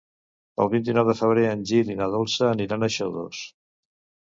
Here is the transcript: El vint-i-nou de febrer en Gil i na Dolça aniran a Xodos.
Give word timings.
El 0.63 0.71
vint-i-nou 0.71 1.05
de 1.09 1.15
febrer 1.19 1.43
en 1.51 1.61
Gil 1.73 1.93
i 1.93 1.99
na 2.01 2.09
Dolça 2.15 2.51
aniran 2.55 2.91
a 2.91 2.93
Xodos. 2.99 3.47